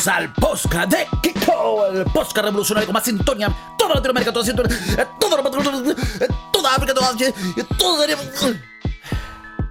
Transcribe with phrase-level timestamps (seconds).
[0.00, 3.54] Bienvenidos al Posca de Kiko, el Posca revolucionario con más sintonía.
[3.76, 8.06] Toda Latinoamérica, toda sintonía, eh, toda, eh, toda África, toda Asia, eh, toda.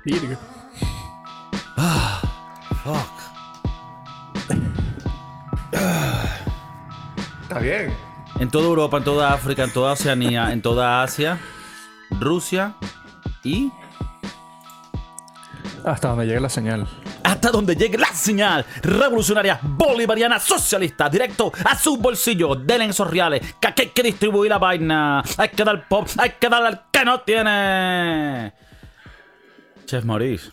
[0.06, 0.38] Virgo.
[1.78, 2.22] Ah,
[2.84, 3.10] fuck.
[7.42, 7.98] Está bien.
[8.40, 11.40] En toda Europa, en toda África, en toda Oceanía, en toda Asia,
[12.20, 12.76] Rusia
[13.44, 13.72] y
[15.84, 16.88] Hasta donde llegue la señal.
[17.30, 22.56] Hasta donde llegue la señal revolucionaria bolivariana socialista directo a su bolsillo.
[22.56, 25.24] Denle esos reales, que aquí hay que distribuir la vaina.
[25.38, 28.54] Hay que dar pop, hay que dar al que no tiene.
[29.86, 30.52] Chef Maurice.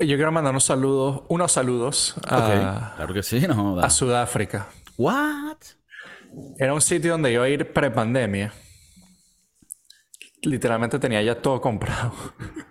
[0.00, 3.80] Yo quiero mandar unos saludos, unos saludos a, claro que sí, no.
[3.80, 4.68] a Sudáfrica.
[4.96, 5.56] What?
[6.58, 8.52] Era un sitio donde iba a ir prepandemia.
[10.42, 12.12] Literalmente tenía ya todo comprado.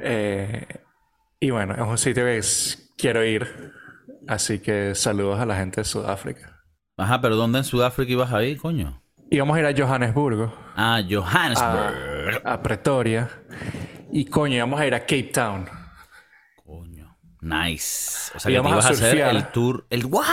[0.00, 0.64] Eh,
[1.40, 2.40] y bueno, es un sitio que
[2.96, 3.72] quiero ir.
[4.26, 6.62] Así que saludos a la gente de Sudáfrica.
[6.96, 9.02] Ajá, pero ¿dónde en Sudáfrica ibas a ir, coño?
[9.30, 12.42] Íbamos a ir a Johannesburgo, Ah, a, Johannesburg.
[12.44, 13.28] a Pretoria.
[14.10, 15.68] Y coño, íbamos a ir a Cape Town.
[16.64, 17.16] Coño.
[17.40, 18.32] Nice.
[18.34, 19.36] O sea, que te Íbamos a ibas a hacer surfear.
[19.36, 19.86] el tour.
[19.90, 20.24] ¿El what?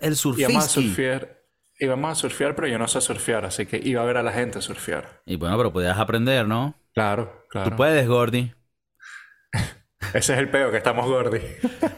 [0.00, 1.38] El Íbamos a surfear.
[1.80, 4.32] Íbamos a surfear, pero yo no sé surfear, así que iba a ver a la
[4.32, 5.22] gente surfear.
[5.26, 6.74] Y bueno, pero podías aprender, ¿no?
[6.92, 7.70] Claro, claro.
[7.70, 8.52] Tú puedes, Gordy.
[10.14, 11.40] Ese es el peo, que estamos gordi.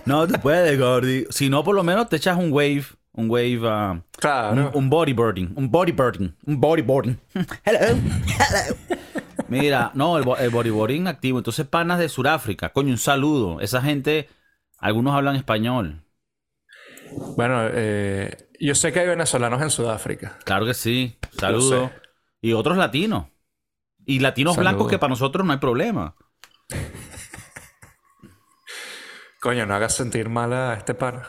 [0.06, 1.26] No, tú puedes, Gordy.
[1.30, 2.84] Si no, por lo menos te echas un wave.
[3.12, 3.60] Un wave.
[3.64, 4.70] ah, Claro.
[4.74, 5.52] un, bodyboarding.
[5.56, 6.36] Un bodyboarding.
[6.46, 7.20] Un bodyboarding.
[7.64, 7.78] hello.
[7.80, 8.76] Hello.
[9.48, 11.38] Mira, no, el, bo- el bodyboarding activo.
[11.38, 12.70] Entonces, panas de Sudáfrica.
[12.70, 13.60] Coño, un saludo.
[13.60, 14.28] Esa gente,
[14.78, 16.02] algunos hablan español.
[17.36, 20.38] Bueno, eh, yo sé que hay venezolanos en Sudáfrica.
[20.44, 21.18] Claro que sí.
[21.34, 21.88] Lo Saludo.
[21.88, 21.92] sé.
[22.40, 23.26] Y otros latinos.
[24.06, 24.70] Y latinos Saludo.
[24.70, 26.14] blancos que para nosotros no hay problema.
[29.40, 31.22] Coño, no hagas sentir mal a este pana.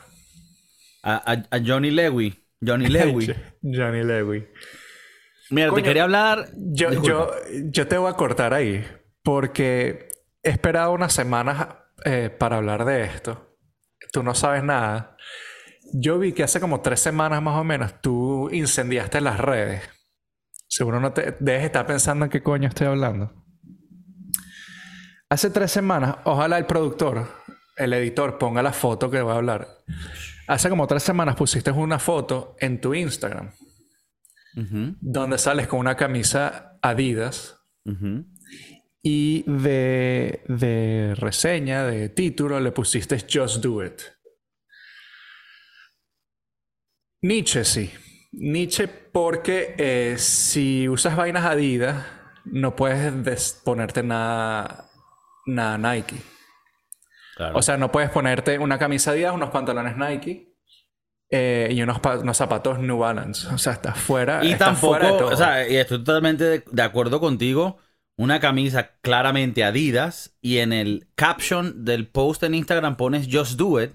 [1.03, 2.37] A, a- a Johnny Lewy.
[2.65, 3.33] Johnny Lewy.
[3.63, 4.47] Johnny Lewy.
[5.49, 6.49] Mira, te quería hablar.
[6.55, 7.31] Yo, yo,
[7.71, 8.85] yo te voy a cortar ahí
[9.23, 10.09] porque
[10.43, 11.67] he esperado unas semanas
[12.05, 13.57] eh, para hablar de esto.
[14.11, 15.17] Tú no sabes nada.
[15.93, 19.81] Yo vi que hace como tres semanas más o menos tú incendiaste las redes.
[20.67, 23.33] Seguro no te debes estar pensando en qué coño estoy hablando.
[25.29, 27.27] Hace tres semanas, ojalá el productor,
[27.77, 29.67] el editor, ponga la foto que voy a hablar.
[30.47, 33.51] Hace como tres semanas pusiste una foto en tu Instagram
[34.53, 37.57] donde sales con una camisa Adidas
[39.01, 44.01] y de, de reseña, de título, le pusiste Just Do It.
[47.21, 47.91] Nietzsche sí.
[48.33, 52.05] Nietzsche porque eh, si usas vainas Adidas,
[52.45, 54.89] no puedes des- ponerte nada,
[55.45, 56.15] nada Nike.
[57.35, 57.57] Claro.
[57.57, 60.53] O sea, no puedes ponerte una camisa Adidas, unos pantalones Nike
[61.29, 63.47] eh, y unos, unos zapatos New Balance.
[63.47, 64.43] O sea, estás fuera.
[64.43, 65.29] y estás tampoco, fuera de todo.
[65.29, 67.77] o sea, y estoy totalmente de, de acuerdo contigo.
[68.17, 73.81] Una camisa claramente Adidas y en el caption del post en Instagram pones Just Do
[73.81, 73.91] It.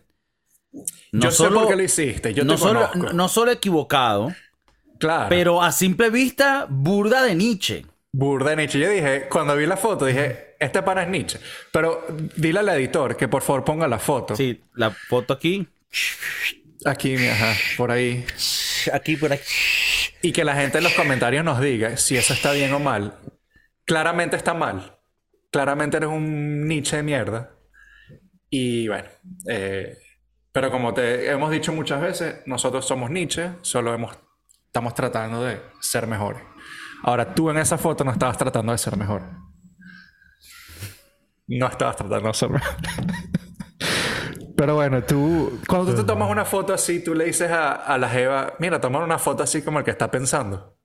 [1.12, 2.34] No yo sé solo, por qué lo hiciste.
[2.34, 4.34] Yo no, te solo, no solo equivocado,
[4.98, 5.26] Claro.
[5.28, 7.86] pero a simple vista, burda de Nietzsche.
[8.16, 8.78] Burda de Nietzsche.
[8.78, 11.38] Yo dije, cuando vi la foto, dije, este pana es Nietzsche.
[11.70, 12.06] Pero
[12.36, 14.34] dile al editor que por favor ponga la foto.
[14.34, 15.68] Sí, la foto aquí,
[16.84, 18.24] Aquí, ajá, por ahí.
[18.92, 19.44] aquí por aquí.
[20.22, 23.18] Y que la gente en los comentarios nos diga si eso está bien o mal.
[23.84, 24.96] Claramente está mal.
[25.50, 27.50] Claramente eres un Nietzsche de mierda.
[28.48, 29.08] Y bueno,
[29.48, 29.98] eh,
[30.52, 34.16] pero como te hemos dicho muchas veces, nosotros somos Nietzsche, solo hemos,
[34.66, 36.42] estamos tratando de ser mejores.
[37.06, 39.22] Ahora, tú en esa foto no estabas tratando de ser mejor.
[41.46, 42.74] No estabas tratando de ser mejor.
[44.56, 45.60] Pero bueno, tú...
[45.68, 48.80] Cuando tú te tomas una foto así, tú le dices a, a la Jeva, mira,
[48.80, 50.76] toma una foto así como el que está pensando.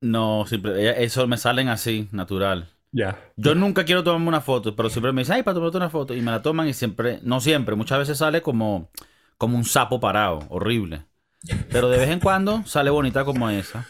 [0.00, 2.70] No, simple, eso me salen así, natural.
[2.90, 3.18] Ya.
[3.36, 6.14] Yo nunca quiero tomarme una foto, pero siempre me dicen, ay, para tomarte una foto.
[6.14, 8.90] Y me la toman y siempre, no siempre, muchas veces sale como,
[9.36, 11.04] como un sapo parado, horrible.
[11.70, 13.86] Pero de vez en cuando sale bonita como esa.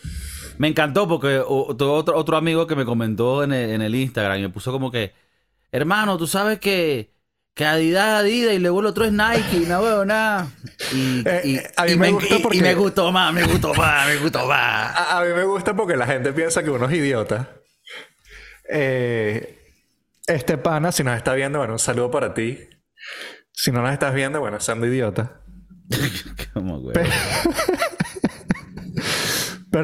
[0.58, 4.43] Me encantó porque otro, otro amigo que me comentó en el, en el Instagram y
[4.43, 5.12] me puso como que,
[5.73, 7.11] hermano, tú sabes que,
[7.55, 10.49] que Adidas Adidas y luego el otro es Nike, no veo nada.
[10.93, 13.12] Y, Eh, y- eh, a mí y me me, gustó y- y porque- me gustó
[13.12, 14.97] más, me gustó más, me gustó más.
[14.97, 17.50] A, a mí me gusta porque la gente piensa que uno es idiota.
[18.69, 19.59] Eh,
[20.26, 22.59] este pana, si nos está viendo, bueno, un saludo para ti.
[23.52, 25.41] Si no nos estás viendo, bueno, siendo idiota.
[26.52, 26.94] Como, güey.
[26.94, 27.11] Pero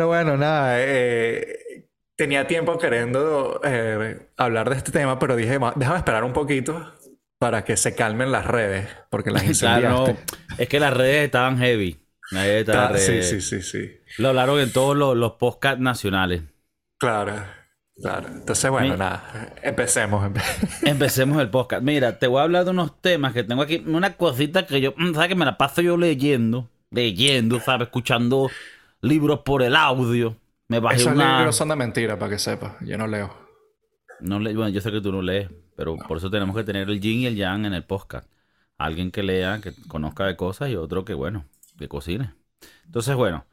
[0.06, 5.98] bueno, nada, eh, tenía tiempo queriendo eh, hablar de este tema, pero dije, "Ma- déjame
[5.98, 6.92] esperar un poquito
[7.38, 10.16] para que se calmen las redes, porque las Claro, no,
[10.58, 11.98] es que las redes estaban heavy.
[12.30, 13.90] Las redes estaban sí, sí, sí, sí.
[14.18, 16.42] Lo hablaron en todos los, los podcasts nacionales.
[16.98, 17.34] Claro,
[18.00, 18.28] claro.
[18.28, 19.52] Entonces, bueno, Mi- nada.
[19.62, 20.24] Empecemos.
[20.24, 20.42] empe-
[20.88, 21.82] Empecemos el podcast.
[21.82, 23.82] Mira, te voy a hablar de unos temas que tengo aquí.
[23.86, 25.28] Una cosita que yo, mm, ¿sabes?
[25.28, 26.70] Que me la paso yo leyendo.
[26.90, 27.88] Leyendo, ¿sabes?
[27.88, 28.50] Escuchando
[29.02, 30.36] libros por el audio.
[30.68, 31.38] Me bajé Esos una...
[31.38, 32.76] libros son de mentira, para que sepas.
[32.80, 33.36] Yo no leo.
[34.20, 36.88] No le- bueno, yo sé que tú no lees, pero por eso tenemos que tener
[36.88, 38.26] el yin y el yang en el podcast.
[38.78, 41.44] Alguien que lea, que conozca de cosas y otro que, bueno,
[41.78, 42.32] que cocine.
[42.86, 43.44] Entonces, bueno,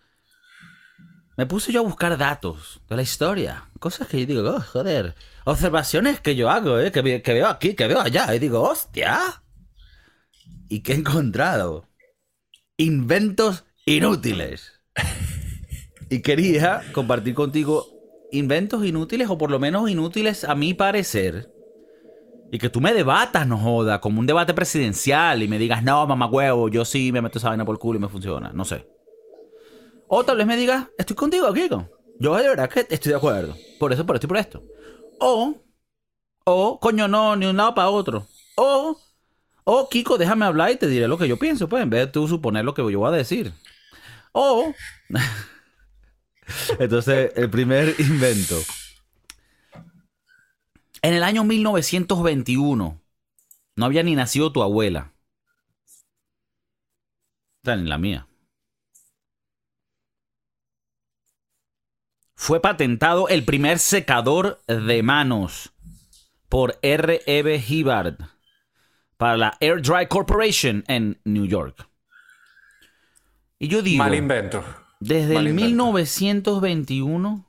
[1.37, 3.65] me puse yo a buscar datos de la historia.
[3.79, 5.15] Cosas que yo digo, oh, joder.
[5.45, 6.91] Observaciones que yo hago, ¿eh?
[6.91, 8.33] que veo aquí, que veo allá.
[8.35, 9.41] Y digo, hostia.
[10.67, 11.85] ¿Y qué he encontrado?
[12.77, 14.79] Inventos inútiles.
[16.09, 17.87] Y quería compartir contigo
[18.31, 21.51] inventos inútiles, o por lo menos inútiles a mi parecer.
[22.51, 26.05] Y que tú me debatas, no joda, como un debate presidencial y me digas, no,
[26.07, 28.51] mamá huevo, yo sí me meto esa vaina por el culo y me funciona.
[28.53, 28.87] No sé.
[30.07, 31.87] O tal vez me digas, estoy contigo, Kiko.
[32.19, 33.55] Yo de verdad que estoy de acuerdo.
[33.79, 34.63] Por eso, por esto y por esto.
[35.19, 35.53] O,
[36.45, 38.25] o, coño, no, ni un lado para otro.
[38.55, 38.97] O,
[39.63, 42.11] o, Kiko, déjame hablar y te diré lo que yo pienso, pues, en vez de
[42.11, 43.53] tú suponer lo que yo voy a decir.
[44.31, 44.73] O,
[46.79, 48.61] entonces, el primer invento.
[51.01, 53.01] En el año 1921,
[53.75, 55.13] no había ni nacido tu abuela.
[57.61, 58.27] O sea, ni la mía.
[62.35, 65.73] Fue patentado el primer secador de manos
[66.47, 67.63] por R.E.B.
[67.67, 68.17] Hibbard
[69.17, 71.87] para la Air Dry Corporation en New York.
[73.59, 74.03] Y yo digo...
[74.03, 74.63] Mal invento.
[74.99, 75.83] Desde Mal el invento.
[75.85, 77.45] 1921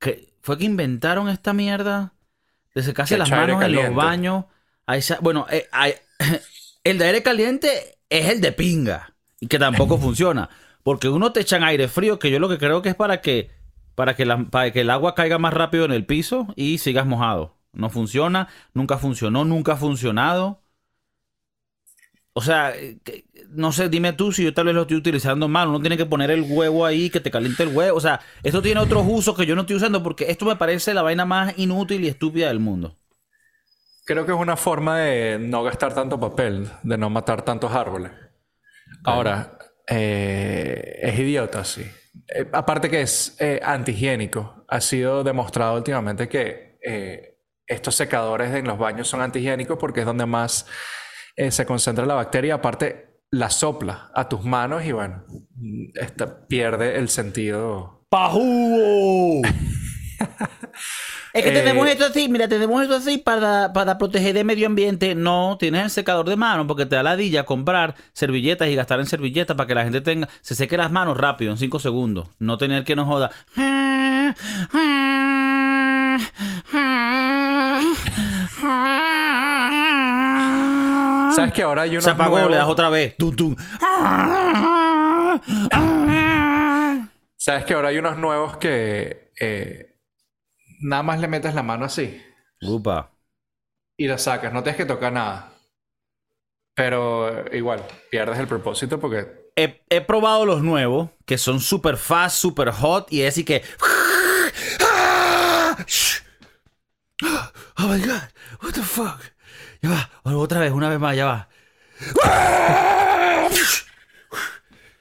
[0.00, 2.14] que fue que inventaron esta mierda
[2.74, 4.44] de secarse las manos en los baños.
[4.88, 5.94] esa- bueno, eh, hay-
[6.84, 10.48] el de aire caliente es el de pinga y que tampoco funciona,
[10.82, 13.50] porque uno te echan aire frío que yo lo que creo que es para que
[13.94, 17.04] para que, la- para que el agua caiga más rápido en el piso y sigas
[17.04, 17.58] mojado.
[17.72, 20.62] No funciona, nunca funcionó, nunca ha funcionado.
[22.38, 22.96] O sea, eh,
[23.50, 25.66] no sé, dime tú si yo tal vez lo estoy utilizando mal.
[25.66, 27.96] Uno tiene que poner el huevo ahí, que te caliente el huevo.
[27.96, 30.94] O sea, esto tiene otros usos que yo no estoy usando porque esto me parece
[30.94, 32.94] la vaina más inútil y estúpida del mundo.
[34.04, 38.12] Creo que es una forma de no gastar tanto papel, de no matar tantos árboles.
[39.02, 39.58] Ahora,
[39.88, 41.82] eh, es idiota, sí.
[42.28, 44.64] Eh, aparte que es eh, antihigiénico.
[44.68, 46.68] Ha sido demostrado últimamente que
[47.66, 50.66] estos secadores en los baños son antihigiénicos porque es donde más
[51.38, 52.54] eh, se concentra la bacteria.
[52.54, 55.22] Aparte, la sopla a tus manos y bueno,
[55.94, 58.04] esta pierde el sentido.
[58.08, 59.42] ¡Pajú!
[61.32, 64.66] es que Eh, tenemos esto así, mira, tenemos esto así para, para proteger el medio
[64.66, 65.14] ambiente.
[65.14, 69.06] No, tienes el secador de manos porque te da ladilla comprar servilletas y gastar en
[69.06, 72.30] servilletas para que la gente tenga, se seque las manos rápido, en 5 segundos.
[72.40, 73.30] No tener que nos joda.
[81.38, 83.16] ¿Sabes que ahora hay unos Se apagó, nuevos- le das otra vez.
[83.16, 83.56] Tum, tum.
[87.36, 89.96] ¿Sabes que ahora hay unos nuevos que eh,
[90.80, 92.20] nada más le metes la mano así
[92.62, 93.12] Upa.
[93.96, 94.52] y la sacas?
[94.52, 95.52] No tienes que tocar nada.
[96.74, 102.36] Pero igual, pierdes el propósito porque He, he probado los nuevos, que son super fast,
[102.36, 103.64] super hot, y es así que.
[107.80, 108.22] Oh my god,
[108.62, 109.20] what the fuck.
[109.82, 111.48] Ya va, otra vez, una vez más, ya va.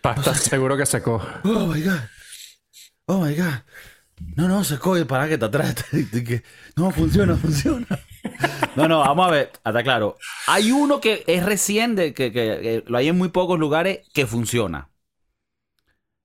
[0.02, 1.22] pa, estás seguro que secó.
[1.44, 2.00] Oh my god.
[3.08, 3.54] Oh my god.
[4.36, 5.76] No, no, se coge para que está atrás.
[6.76, 7.88] No, funciona, funciona.
[8.76, 9.52] No, no, vamos a ver.
[9.64, 10.18] Hasta claro.
[10.48, 14.02] Hay uno que es recién, de, que, que- que lo hay en muy pocos lugares,
[14.14, 14.90] que funciona.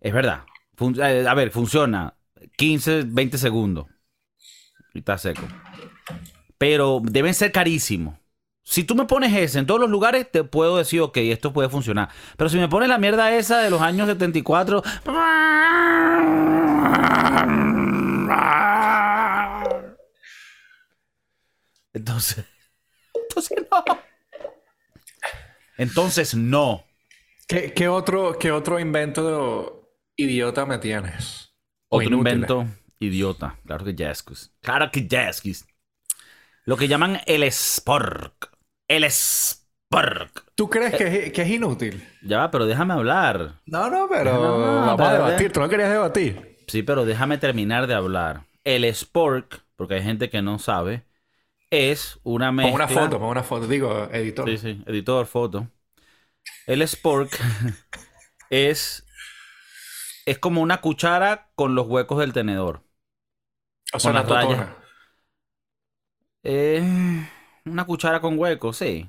[0.00, 0.44] Es verdad.
[0.76, 2.14] Fun- eh, a ver, funciona
[2.56, 3.86] 15, 20 segundos.
[4.94, 5.46] Y está seco.
[6.58, 8.18] Pero deben ser carísimos.
[8.64, 11.68] Si tú me pones ese en todos los lugares, te puedo decir, ok, esto puede
[11.68, 12.08] funcionar.
[12.36, 14.82] Pero si me pones la mierda esa de los años 74...
[21.92, 22.44] Entonces...
[23.14, 23.84] Entonces no.
[25.76, 26.84] Entonces no.
[27.48, 31.52] ¿Qué, qué otro, qué otro invento idiota me tienes?
[31.88, 32.34] Otro inútil.
[32.34, 32.66] invento
[33.00, 33.58] idiota.
[33.66, 34.52] Claro que Jaskus.
[34.60, 35.66] Claro que Jaskus.
[36.64, 38.51] Lo que llaman el Spork.
[38.92, 40.44] El Spork.
[40.54, 42.02] ¿Tú crees que es, que es inútil?
[42.20, 43.54] Ya va, pero déjame hablar.
[43.66, 45.52] No, no, pero No, vamos a debatir.
[45.52, 46.56] Tú no querías debatir.
[46.68, 48.44] Sí, pero déjame terminar de hablar.
[48.64, 51.04] El Spork, porque hay gente que no sabe,
[51.70, 52.74] es una Pon mezcla.
[52.74, 53.66] una foto, pon una foto.
[53.66, 54.48] Digo, editor.
[54.48, 55.68] Sí, sí, editor, foto.
[56.66, 57.38] El spork
[58.50, 59.04] es,
[60.26, 62.82] es como una cuchara con los huecos del tenedor.
[63.92, 64.76] o sea, una totona.
[66.44, 66.82] Eh,
[67.64, 69.08] una cuchara con huecos, sí.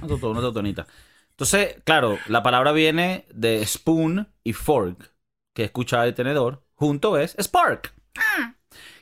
[0.00, 0.86] Una, toto- una totonita.
[1.30, 5.12] Entonces, claro, la palabra viene de spoon y fork,
[5.54, 6.64] que es cuchara y tenedor.
[6.74, 7.94] Junto es spark.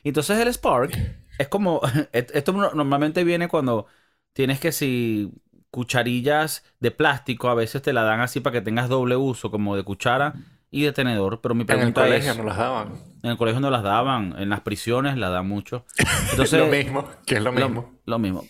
[0.03, 0.97] Y entonces el spark
[1.37, 1.81] es como.
[2.13, 3.87] Esto no- normalmente viene cuando
[4.33, 5.31] tienes que si
[5.71, 9.75] cucharillas de plástico, a veces te la dan así para que tengas doble uso, como
[9.75, 10.35] de cuchara
[10.69, 11.41] y de tenedor.
[11.41, 12.37] Pero mi En el pregunta colegio es.
[12.37, 12.93] no las daban.
[13.23, 15.85] En el colegio no las daban, en las prisiones las dan mucho.
[16.31, 17.91] Entonces, lo mismo, que es lo lo- mismo.
[18.05, 18.45] Lo, mismo.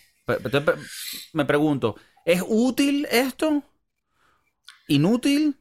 [1.34, 3.64] Me pregunto, ¿es útil esto?
[4.88, 5.60] ¿Inútil?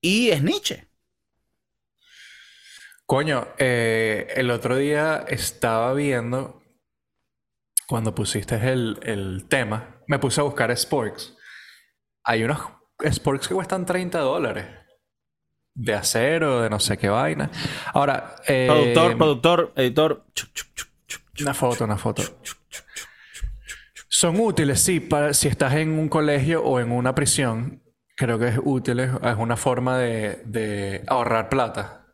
[0.00, 0.88] Y es Nietzsche.
[3.06, 6.62] Coño, eh, el otro día estaba viendo,
[7.86, 11.36] cuando pusiste el, el tema, me puse a buscar sporks.
[12.24, 12.60] Hay unos
[13.10, 14.66] sporks que cuestan 30 dólares.
[15.74, 17.50] De acero, de no sé qué vaina.
[17.92, 20.24] Ahora, eh, Productor, productor, editor.
[21.40, 22.22] Una foto, una foto.
[24.16, 27.82] Son útiles, sí, para si estás en un colegio o en una prisión.
[28.16, 32.06] Creo que es útil, es una forma de, de ahorrar plata.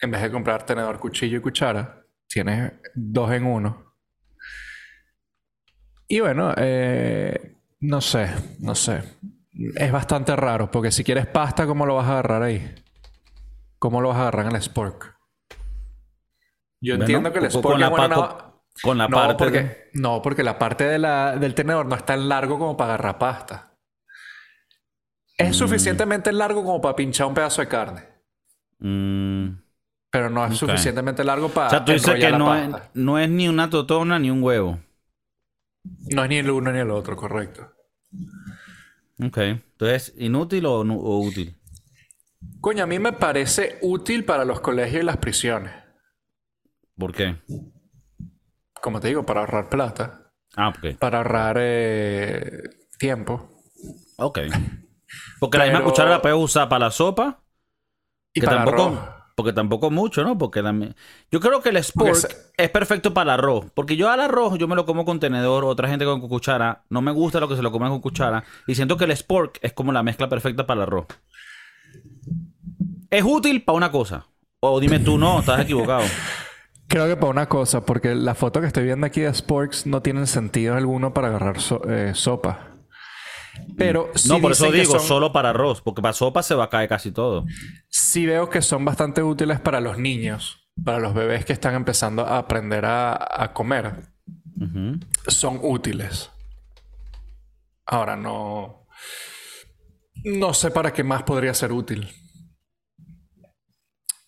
[0.00, 3.96] En vez de comprar tenedor, cuchillo y cuchara, tienes dos en uno.
[6.06, 8.28] Y bueno, eh, no sé,
[8.60, 9.02] no sé.
[9.74, 12.72] Es bastante raro, porque si quieres pasta, ¿cómo lo vas a agarrar ahí?
[13.80, 15.16] ¿Cómo lo vas a agarrar en el spork?
[16.80, 19.79] Yo Bueno, entiendo que el spork con la no- con- la no, parte porque, de-
[19.94, 23.18] no, porque la parte de la- del tenedor no es tan largo como para agarrar
[23.18, 23.74] pasta.
[25.36, 25.54] Es Mm.
[25.54, 28.04] suficientemente largo como para pinchar un pedazo de carne.
[28.78, 29.48] Mm,
[30.10, 32.90] Pero no es suficientemente largo para O sea, tú dices que no es, pasta.
[32.94, 34.78] no es ni una totona ni un huevo.
[36.10, 37.72] No es ni el uno ni el otro, correcto.
[39.22, 39.38] Ok.
[39.38, 41.56] Entonces, ¿inútil o, o útil?
[42.60, 45.72] Coño, a mí me parece útil para los colegios y las prisiones.
[46.98, 47.36] ¿Por qué?
[48.82, 50.32] Como te digo, para ahorrar plata.
[50.56, 50.96] Ah, ok.
[50.98, 52.62] Para ahorrar eh,
[52.98, 53.62] tiempo.
[54.16, 54.38] Ok.
[55.38, 57.40] Porque la misma cuchara la puedes usar para la sopa.
[58.32, 58.98] Y que para tampoco, arroz.
[59.34, 60.38] porque tampoco mucho, ¿no?
[60.38, 60.72] Porque la
[61.30, 63.66] yo creo que el spork se- es perfecto para el arroz.
[63.74, 66.84] Porque yo al arroz yo me lo como con tenedor, otra gente con cuchara.
[66.90, 68.44] No me gusta lo que se lo comen con cuchara.
[68.66, 71.06] Y siento que el spork es como la mezcla perfecta para el arroz.
[73.10, 74.26] Es útil para una cosa.
[74.60, 76.04] O dime tú, no, estás equivocado.
[76.90, 80.02] Creo que para una cosa, porque la foto que estoy viendo aquí de Sporks no
[80.02, 82.66] tienen sentido alguno para agarrar so- eh, sopa.
[83.76, 85.80] Pero sí no, por eso digo, son- solo para arroz.
[85.82, 87.46] Porque para sopa se va a caer casi todo.
[87.88, 92.26] sí veo que son bastante útiles para los niños, para los bebés que están empezando
[92.26, 93.94] a aprender a, a comer.
[95.28, 96.30] Son útiles.
[97.86, 98.86] Ahora no.
[100.24, 102.08] No sé para qué más podría ser útil.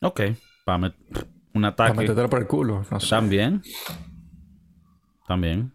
[0.01, 0.21] Ok.
[0.65, 0.95] Para
[1.55, 1.99] un Para ataque.
[2.01, 2.85] metértelo por el culo.
[2.91, 3.09] No sé.
[3.11, 3.63] También.
[5.27, 5.73] También.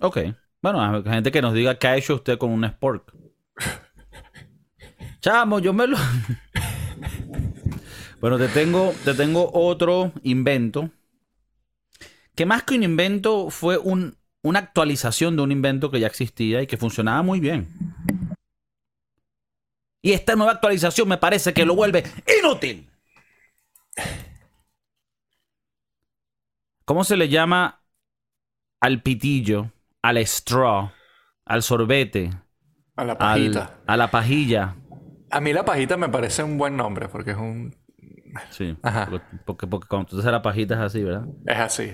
[0.00, 0.18] Ok.
[0.62, 3.14] Bueno, hay gente que nos diga qué ha hecho usted con un spork.
[5.20, 5.96] Chamo, yo me lo.
[8.20, 10.90] bueno, te tengo, te tengo otro invento.
[12.34, 16.62] Que más que un invento fue un- una actualización de un invento que ya existía
[16.62, 17.68] y que funcionaba muy bien.
[20.00, 22.04] Y esta nueva actualización me parece que lo vuelve
[22.40, 22.88] inútil.
[26.88, 27.82] ¿Cómo se le llama
[28.80, 30.90] al pitillo, al straw,
[31.44, 32.30] al sorbete,
[32.96, 33.80] A la al- pajita.
[33.86, 34.74] a la pajilla?
[35.30, 37.76] A mí la pajita me parece un buen nombre porque es un.
[38.48, 38.74] Sí.
[38.82, 39.06] Ajá.
[39.10, 41.26] Porque, porque, porque cuando tú haces la pajita es así, ¿verdad?
[41.44, 41.92] Es así.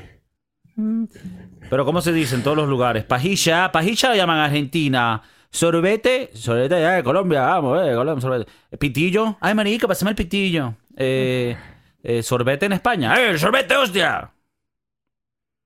[1.69, 3.03] Pero ¿cómo se dice en todos los lugares?
[3.03, 5.23] Pajilla, pajilla la llaman en Argentina.
[5.51, 8.53] Sorbete, sorbete de Colombia, vamos, eh, Colombia, sorbete.
[8.79, 10.77] Pitillo, ay marica, pásame el pitillo.
[10.97, 11.57] Eh,
[12.01, 14.31] eh, sorbete en España, ¡eh, el sorbete, hostia!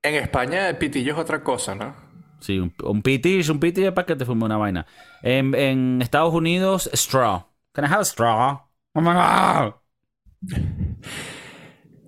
[0.03, 1.95] En España el pitillo es otra cosa, ¿no?
[2.39, 4.85] Sí, un, un pitillo, un pitillo para que te fume una vaina.
[5.21, 7.45] En, en Estados Unidos, straw.
[7.73, 8.59] Can I have a straw?
[8.95, 9.73] Oh my God.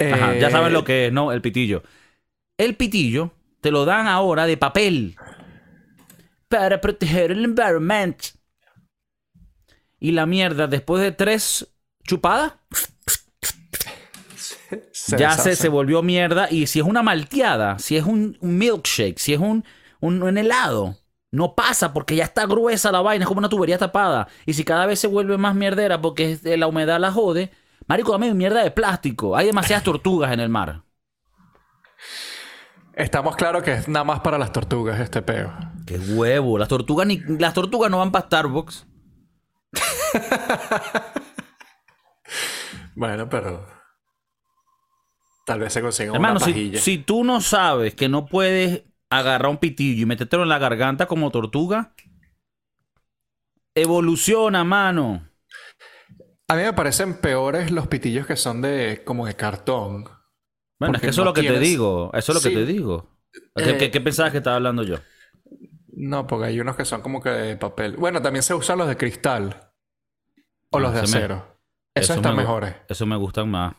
[0.10, 1.32] Ajá, ya Eh, saben lo que es, ¿no?
[1.32, 1.84] El pitillo.
[2.58, 5.18] El pitillo te lo dan ahora de papel
[6.48, 8.22] para proteger el environment.
[10.00, 11.68] Y la mierda, después de tres
[12.04, 12.54] chupadas,
[14.92, 16.48] se ya se, se volvió mierda.
[16.50, 19.64] Y si es una malteada, si es un, un milkshake, si es un,
[20.00, 20.98] un, un helado,
[21.32, 24.28] no pasa porque ya está gruesa la vaina, es como una tubería tapada.
[24.46, 27.52] Y si cada vez se vuelve más mierdera porque es- la humedad la jode,
[27.88, 29.36] marico, dame mierda de plástico.
[29.36, 30.84] Hay demasiadas tortugas en el mar.
[32.94, 35.52] Estamos claros que es nada más para las tortugas este peo.
[35.88, 36.58] Qué huevo.
[36.58, 38.86] Las tortugas, ni, las tortugas no van para Starbucks.
[42.96, 43.66] Bueno, pero.
[45.46, 46.80] Tal vez se consiga Hermano, una pajilla.
[46.80, 51.08] si tú no sabes que no puedes agarrar un pitillo y metértelo en la garganta
[51.08, 51.94] como tortuga,
[53.76, 55.28] evoluciona, mano.
[56.48, 60.06] A mí me parecen peores los pitillos que son de como de cartón.
[60.80, 62.12] Bueno, es que eso es lo que te digo.
[62.14, 63.08] Eso es lo que te digo.
[63.56, 64.98] ¿Qué, Eh, qué- qué pensabas que estaba hablando yo?
[65.94, 67.96] No, porque hay unos que son como que de papel.
[67.96, 69.72] Bueno, también se usan los de cristal.
[70.72, 71.60] O Ah, los de me- acero.
[71.94, 72.76] Esos eso están me mejores.
[72.90, 73.76] Eso me gustan más.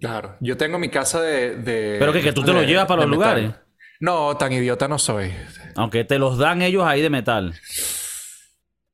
[0.00, 0.36] Claro.
[0.40, 1.56] Yo tengo mi casa de.
[1.56, 3.40] de- Pero que, que tú te de- lo llevas para los metal.
[3.42, 3.60] lugares.
[4.00, 5.32] No, tan idiota no soy.
[5.74, 7.54] Aunque te los dan ellos ahí de metal.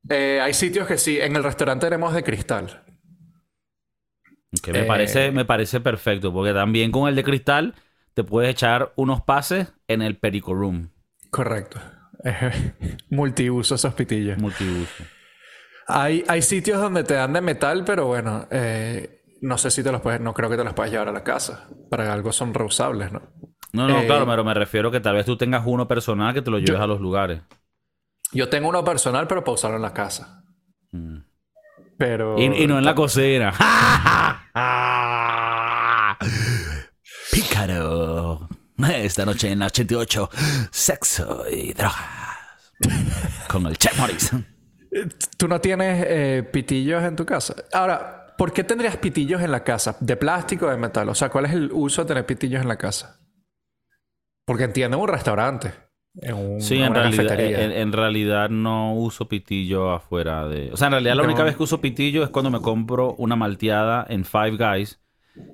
[0.09, 1.19] Eh, hay sitios que sí.
[1.19, 2.83] En el restaurante tenemos de cristal.
[4.63, 4.83] Que me, Eh.
[4.85, 6.31] parece, me parece perfecto.
[6.33, 7.75] Porque también con el de cristal
[8.13, 10.89] te puedes echar unos pases en el Perico Room.
[11.29, 11.79] Correcto.
[13.09, 14.37] Multiuso esos pitillos.
[14.37, 15.03] Multiuso.
[15.87, 19.91] Hay, hay sitios donde te dan de metal, pero bueno, eh, no sé si te
[19.91, 21.67] los puedes, no creo que te los puedas llevar a la casa.
[21.89, 23.21] Para algo son reusables, ¿no?
[23.73, 26.41] No, no, Eh, claro, pero me refiero que tal vez tú tengas uno personal que
[26.41, 27.41] te lo lleves Yo- a los lugares.
[28.31, 30.43] Yo tengo uno personal, pero para usarlo en la casa.
[30.91, 31.17] Mm.
[31.97, 32.37] Pero.
[32.39, 33.53] Y, y no en la cocina.
[37.31, 38.47] Pícaro.
[38.77, 40.29] Esta noche en la 88.
[40.71, 41.95] Sexo y drogas.
[43.47, 44.31] Con el Chef Morris.
[45.37, 47.53] Tú no tienes eh, pitillos en tu casa.
[47.73, 49.97] Ahora, ¿por qué tendrías pitillos en la casa?
[49.99, 51.09] ¿De plástico o de metal?
[51.09, 53.19] O sea, ¿cuál es el uso de tener pitillos en la casa?
[54.45, 55.73] Porque entiendo en un restaurante.
[56.21, 60.71] En un, Sí, en realidad, en, en realidad no uso pitillo afuera de...
[60.71, 61.27] O sea, en realidad la No.
[61.29, 65.01] única vez que uso pitillo es cuando me compro una malteada en Five Guys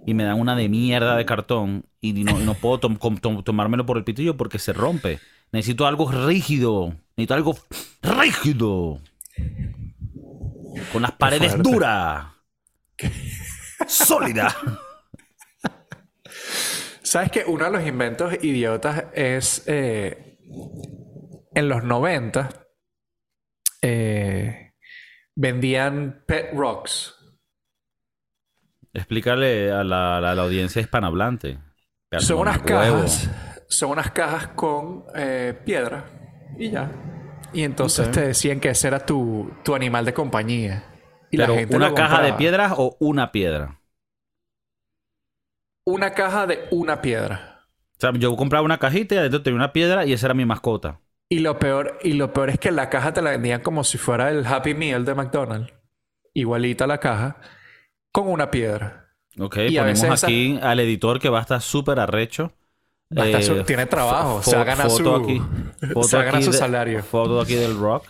[0.06, 3.86] y me dan una de mierda de cartón y no, puedo tom- com- tom- tomármelo
[3.88, 5.20] por el pitillo porque se rompe.
[5.52, 6.94] Necesito algo rígido.
[7.18, 7.56] Necesito algo
[8.04, 9.00] rígido.
[10.94, 12.26] Con las paredes duras.
[13.88, 14.56] Sólida.
[17.02, 20.38] ¿Sabes que uno de los inventos idiotas es eh,
[21.54, 22.50] en los 90
[23.82, 24.74] eh,
[25.36, 27.16] vendían pet rocks?
[28.94, 31.60] Explícale a la, a la audiencia hispanohablante.
[32.20, 32.98] Son unas Huevo.
[33.02, 33.30] cajas,
[33.68, 36.06] son unas cajas con eh, piedra
[36.58, 36.92] y ya.
[37.54, 40.91] Y entonces te decían que ese era tu, tu animal de compañía.
[41.32, 43.80] Y Pero lo una caja de piedras o una piedra.
[45.86, 47.66] Una caja de una piedra.
[47.98, 50.46] O sea, yo compraba una cajita y adentro tenía una piedra y esa era mi
[50.46, 51.00] mascota.
[51.30, 53.98] Y lo peor, y lo peor es que la caja te la vendían como si
[53.98, 55.74] fuera el Happy Meal de McDonald's.
[56.34, 57.38] Igualita la caja,
[58.12, 59.10] con una piedra.
[59.40, 62.54] Ok, Y a ponemos esa- aquí al editor que va a estar súper arrecho.
[63.18, 65.42] Va a estar Eh, tiene trabajo, se va a ganar su- aquí,
[65.94, 67.04] foto se aquí su de- salario.
[67.04, 68.06] Foto aquí del rock.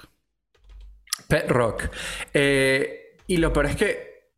[1.28, 1.90] Pet Rock.
[2.34, 3.01] Eh,
[3.32, 4.34] y lo peor es que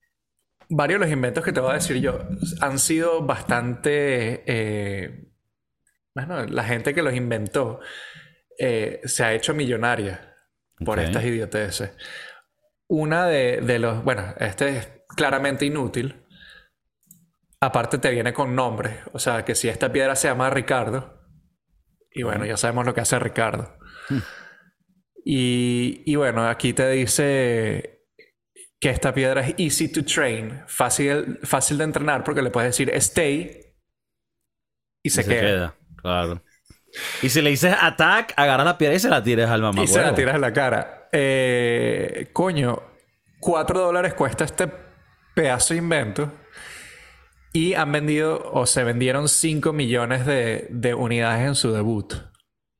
[0.69, 2.19] varios de los inventos que te voy a decir yo
[2.61, 4.43] han sido bastante...
[4.45, 5.31] eh,
[6.13, 7.79] bueno, la gente que los inventó
[8.59, 10.35] eh, se ha hecho millonaria
[10.85, 11.91] por estas idioteces.
[12.87, 14.03] Una de, de los...
[14.03, 16.23] Bueno, este es claramente inútil.
[17.59, 18.99] Aparte te viene con nombre.
[19.11, 21.19] O sea, que si esta piedra se llama Ricardo.
[22.11, 23.75] Y bueno, ya sabemos lo que hace Ricardo.
[25.25, 27.92] Y, y bueno, aquí te dice
[28.83, 32.89] que esta piedra es easy to train, fácil, fácil de entrenar porque le puedes decir
[32.95, 33.73] stay
[35.01, 35.73] y se, Y queda.
[35.95, 36.43] Claro.
[37.21, 39.81] Y si le dices attack, agarra la piedra y se la tiras al mamá.
[39.81, 41.07] Y se la tiras en la cara.
[41.13, 42.83] Eh, coño,
[43.39, 44.69] 4 dólares cuesta este
[45.33, 46.33] pedazo de invento.
[47.53, 52.15] Y han vendido o se vendieron 5 millones de, de unidades en su debut.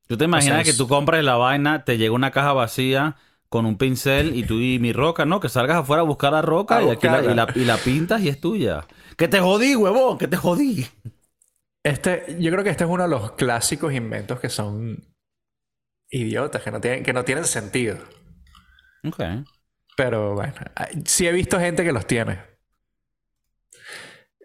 [0.06, 3.16] ¿Tú te imaginas O sea, que tú compras la vaina, te llega una caja vacía
[3.54, 5.38] con un pincel y tú y mi roca, ¿no?
[5.38, 7.62] Que salgas afuera a buscar la roca y, aquí la, y, la, buscarla.
[7.62, 8.84] y la pintas y es tuya.
[9.16, 10.84] Que te jodí, huevón, que te jodí.
[11.84, 15.06] Este, yo creo que este es uno de los clásicos inventos que son
[16.10, 17.96] idiotas, que no tienen, que no tienen sentido.
[19.06, 19.22] Ok.
[19.96, 20.54] Pero bueno,
[21.04, 22.40] sí he visto gente que los tiene.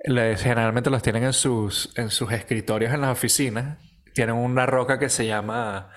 [0.06, 3.80] Generalmente los tienen en sus, en sus escritorios en las oficinas.
[4.14, 5.90] Tienen una roca que se llama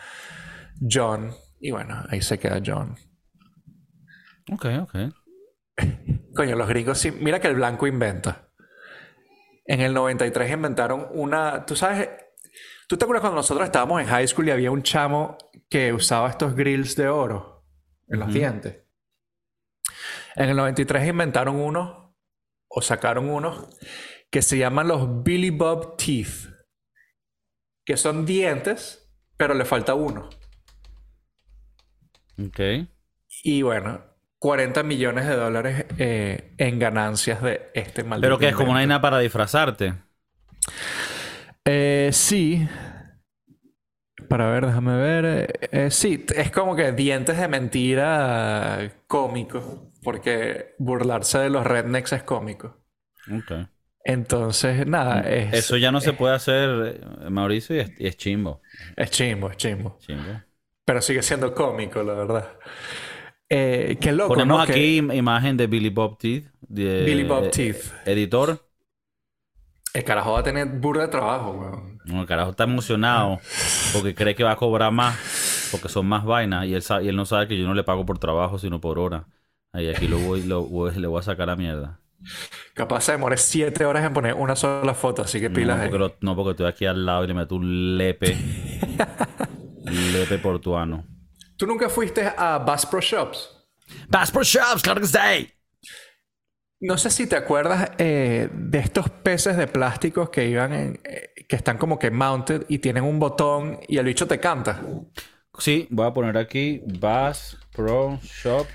[0.80, 1.34] John.
[1.62, 2.96] Y bueno, ahí se queda John.
[4.52, 4.94] Ok, ok.
[6.34, 7.12] Coño, los gringos sí.
[7.12, 8.48] Mira que el blanco inventa.
[9.64, 11.64] En el 93 inventaron una.
[11.64, 12.08] Tú sabes.
[12.88, 15.38] ¿Tú te acuerdas cuando nosotros estábamos en high school y había un chamo
[15.70, 17.64] que usaba estos grills de oro
[18.08, 18.82] en los dientes?
[20.34, 22.16] En el 93 inventaron uno,
[22.66, 23.68] o sacaron unos,
[24.32, 26.50] que se llaman los Billy Bob Teeth.
[27.84, 30.28] Que son dientes, pero le falta uno.
[32.38, 32.60] Ok.
[33.44, 34.00] Y bueno,
[34.38, 38.26] 40 millones de dólares eh, en ganancias de este maldito.
[38.26, 39.94] Pero que es como una vaina para disfrazarte.
[41.64, 42.66] Eh, sí.
[44.28, 45.68] Para ver, déjame ver.
[45.70, 49.92] Eh, sí, es como que dientes de mentira cómico.
[50.02, 52.84] Porque burlarse de los rednecks es cómico.
[53.32, 53.68] Ok.
[54.04, 58.60] Entonces, nada, es, Eso ya no se puede hacer, Mauricio, y es, y es chimbo.
[58.96, 59.96] es chimbo, es chimbo.
[60.00, 60.42] Chimbo.
[60.84, 62.48] Pero sigue siendo cómico, la verdad.
[63.48, 66.46] Eh, qué loco, Ponemos aquí im- imagen de Billy Bob Teeth.
[66.60, 67.92] de- Billy Bob eh, Teeth.
[68.06, 68.58] Editor.
[69.94, 71.98] El carajo va a tener burda de trabajo, weón.
[72.06, 73.38] No, el carajo está emocionado
[73.92, 77.08] porque cree que va a cobrar más porque son más vainas y él, sa- y
[77.08, 79.26] él no sabe que yo no le pago por trabajo sino por hora.
[79.72, 82.00] Ahí aquí lo voy, lo voy- le voy a sacar la mierda.
[82.74, 85.98] Capaz se demore siete horas en poner una sola foto, así que pilas No porque,
[85.98, 88.36] lo- no, porque estoy aquí al lado y le meto un lepe.
[90.10, 91.04] lepe portuano.
[91.56, 93.50] ¿Tú nunca fuiste a Bass Pro Shops?
[94.08, 95.52] Bass Pro Shops, claro que sí.
[96.80, 101.32] No sé si te acuerdas eh, de estos peces de plásticos que iban en, eh,
[101.48, 104.82] que están como que mounted y tienen un botón y el bicho te canta.
[105.58, 108.66] Sí, voy a poner aquí Bass Pro Shop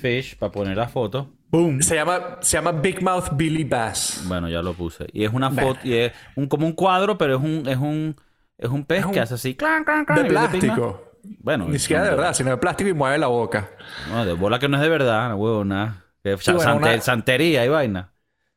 [0.00, 1.32] Fish para poner la foto.
[1.50, 1.80] ¡Boom!
[1.80, 4.24] Se llama, se llama Big Mouth Billy Bass.
[4.26, 5.06] Bueno, ya lo puse.
[5.12, 8.16] Y es una foto, y es un, como un cuadro, pero es un, es un,
[8.58, 9.54] es un pez Es un- que hace así.
[9.54, 11.04] clan, clan, clan, De plástico.
[11.40, 13.70] Bueno, Ni siquiera de verdad, sino de plástico y mueve la boca.
[14.10, 16.04] No, de bola que no es de verdad, no huevo, nada.
[16.22, 18.12] Que Sí, bueno, sante- una- Santería y vaina.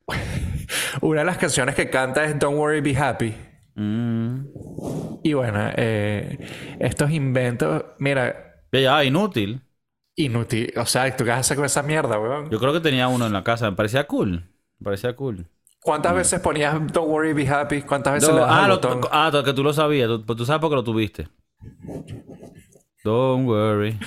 [1.02, 3.36] Una de las canciones que canta es Don't Worry, Be Happy.
[3.76, 4.46] Mm.
[5.24, 6.38] Y bueno, eh,
[6.80, 9.62] estos inventos, mira, Ya, ya, inútil.
[10.16, 10.74] inútil.
[10.78, 12.50] O sea, ¿tú qué vas a hacer con esa mierda, weón?
[12.50, 13.70] Yo creo que tenía uno en la casa.
[13.70, 14.50] Me parecía cool.
[14.80, 15.48] Me parecía cool.
[15.84, 17.82] ¿Cuántas veces ponías Don't Worry, Be Happy?
[17.82, 19.02] ¿Cuántas veces No, le das ah, al lo- botón?
[19.12, 20.08] ah, que tú lo sabías.
[20.08, 21.28] Tú, pues tú sabes porque lo tuviste.
[23.04, 23.98] Don't worry.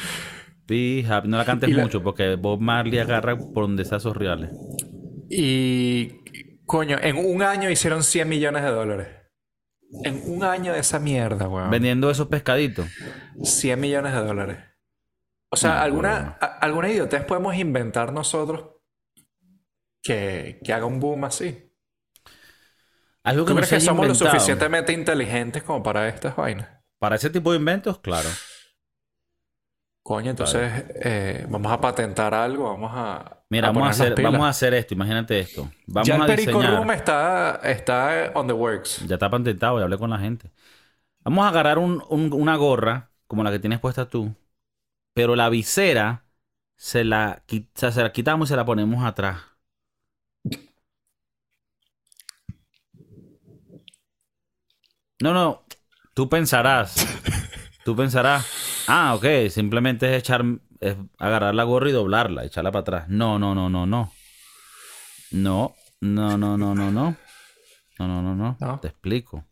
[0.66, 1.28] Be happy.
[1.28, 4.50] No la cantes la- mucho porque Bob Marley agarra por donde está esos reales.
[5.28, 6.20] Y,
[6.64, 9.08] coño, en un año hicieron 100 millones de dólares.
[10.04, 11.70] En un año de esa mierda, weón.
[11.70, 12.86] Vendiendo esos pescaditos.
[13.42, 14.58] 100 millones de dólares.
[15.50, 18.70] O sea, No, alguna, a- alguna idiotez podemos inventar nosotros
[20.02, 21.63] que, que haga un boom así.
[23.24, 26.36] Algo que ¿Tú no crees se que haya somos lo suficientemente inteligentes como para estas
[26.36, 26.68] vainas?
[26.98, 28.28] Para ese tipo de inventos, claro.
[30.02, 33.38] Coño, entonces eh, vamos a patentar algo, vamos a.
[33.48, 34.92] Mira, vamos a, hacer, vamos a hacer esto.
[34.94, 35.70] Imagínate esto.
[35.86, 36.76] Vamos ya el a Perico diseñar.
[36.78, 39.02] Room está, está on the works.
[39.06, 40.50] Ya está patentado, ya hablé con la gente.
[41.24, 44.34] Vamos a agarrar un- un- una gorra como la que tienes puesta tú,
[45.14, 46.24] pero la visera
[46.76, 49.38] se la, se la quitamos y se la ponemos atrás.
[55.20, 55.64] No, no,
[56.12, 57.06] tú pensarás,
[57.84, 58.46] tú pensarás,
[58.88, 60.44] ah, ok, simplemente es echar,
[60.80, 63.08] es agarrar la gorra y doblarla, echarla para atrás.
[63.08, 64.12] No, no, no, no, no.
[65.30, 67.16] No, no, no, no, no, no.
[67.98, 68.56] No, no, no, no.
[68.60, 68.80] ¿No?
[68.80, 69.44] Te explico.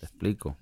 [0.00, 0.56] Te explico.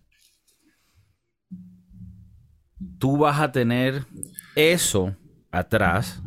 [2.98, 4.06] Tú vas a tener
[4.54, 5.16] eso
[5.50, 6.22] atrás,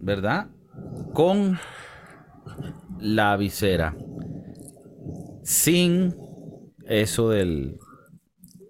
[0.00, 0.48] ¿verdad?
[1.12, 1.58] Con
[2.98, 3.94] la visera.
[5.48, 6.14] Sin
[6.86, 7.78] eso del.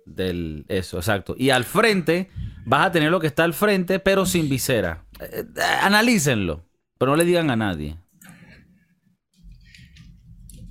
[0.06, 0.64] Del.
[0.68, 1.34] Eso, exacto.
[1.36, 2.30] Y al frente
[2.64, 5.04] vas a tener lo que está al frente, pero sin visera.
[5.20, 6.64] Eh, eh, analícenlo.
[6.96, 7.96] Pero no le digan a nadie.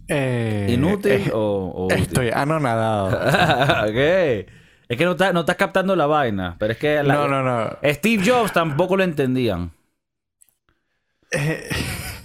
[0.08, 1.40] Eh, ¿Inútil eh, o,
[1.76, 1.98] o útil?
[2.04, 3.08] Estoy anonadado.
[3.90, 4.48] Ok.
[4.90, 6.56] Es que no, está- no estás captando la vaina.
[6.58, 7.78] Pero es que la- no, no, no.
[7.84, 9.74] Steve Jobs tampoco lo entendían.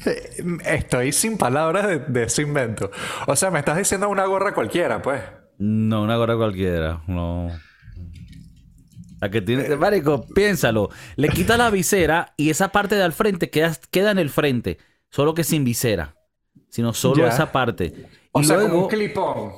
[0.65, 2.91] Estoy sin palabras de, de ese invento.
[3.27, 5.23] O sea, me estás diciendo una gorra cualquiera, pues.
[5.59, 7.03] No, una gorra cualquiera.
[7.07, 7.49] No.
[9.21, 9.77] La que tiene.
[9.77, 10.91] Marico, piénsalo.
[11.17, 14.79] Le quita la visera y esa parte de al frente queda, queda en el frente.
[15.11, 16.17] Solo que sin visera.
[16.71, 17.29] Sino solo Ya.
[17.29, 18.09] esa parte.
[18.33, 18.83] O y sea, como luego.
[18.85, 19.53] un clipón.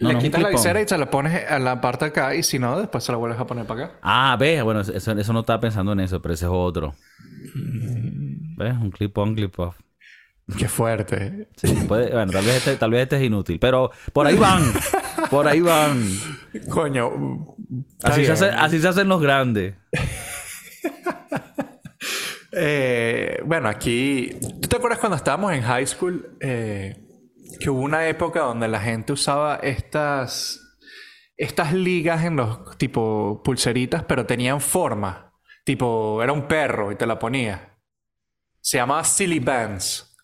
[0.00, 2.42] No, Le no quitas la visera y se la pones a la parte acá y
[2.44, 3.98] si no, después se la vuelves a poner para acá.
[4.02, 6.94] Ah, ves, bueno, eso, eso no estaba pensando en eso, pero ese es otro.
[8.58, 8.74] ¿Ves?
[8.74, 9.76] Un clip on, clip off.
[10.58, 11.48] Qué fuerte.
[11.56, 14.62] Sí, puede- bueno, tal vez, este, tal vez este es inútil, pero por ahí van.
[15.30, 16.02] por ahí van.
[16.70, 17.54] Coño.
[18.02, 19.74] Así se, hace- así se hacen los grandes.
[22.60, 24.30] Eh, bueno, aquí.
[24.62, 26.36] ¿Tú te acuerdas cuando estábamos en high school?
[26.40, 26.96] eh,
[27.60, 30.60] que hubo una época donde la gente usaba estas.
[31.36, 35.32] Estas ligas en los tipo pulseritas, pero tenían forma.
[35.64, 37.67] Tipo, era un perro y te la ponía.
[38.68, 40.14] Se llamaba Silly Bands.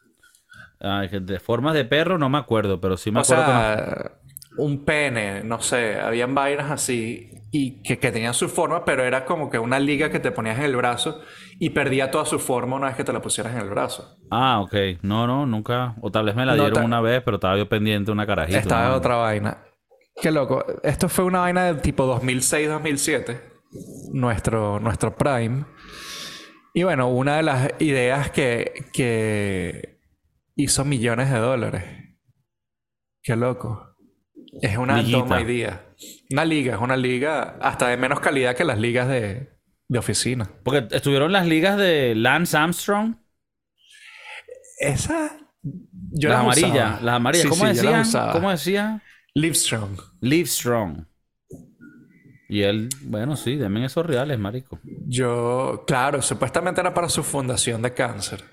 [0.78, 3.42] De formas de perro no me acuerdo, pero sí me O acuerdo.
[3.42, 4.12] que sea,
[4.58, 9.24] un pene, no sé, habían vainas así y que, que tenían su forma, pero era
[9.24, 11.22] como que una liga que te ponías en el brazo
[11.58, 14.14] y perdía toda su forma una vez que te la pusieras en el brazo.
[14.30, 14.74] Ah, ok.
[15.00, 15.94] No, no, nunca.
[16.02, 18.12] O tal vez me la No, dieron ta- una vez, pero estaba yo pendiente de
[18.12, 18.58] una carajita.
[18.58, 18.96] Esta es ¿no?
[18.96, 19.56] otra vaina.
[20.20, 20.62] Qué loco.
[20.82, 23.40] Esto fue una vaina del tipo 2006-2007.
[24.12, 25.64] Nuestro, nuestro prime.
[26.74, 30.00] Y bueno, una de las ideas que, que
[30.56, 31.84] hizo millones de dólares.
[33.22, 33.96] Qué loco.
[34.60, 35.18] Es una Liguita.
[35.18, 35.86] toma idea.
[36.30, 39.50] Una liga, es una liga hasta de menos calidad que las ligas de,
[39.88, 40.50] de oficina.
[40.64, 43.16] Porque estuvieron las ligas de Lance Armstrong.
[44.80, 45.38] Esa.
[45.62, 46.70] Yo las las amarillas.
[46.70, 47.00] usaba.
[47.02, 47.42] Las amarillas.
[47.44, 48.00] Sí, ¿Cómo sí, las decían?
[48.00, 48.32] usaba.
[48.32, 49.02] ¿Cómo decía?
[49.34, 49.96] Livestrong.
[50.20, 51.06] Live Strong.
[52.48, 54.78] Y él, bueno, sí, denme esos reales, marico.
[55.06, 58.44] Yo, claro, supuestamente era para su fundación de cáncer.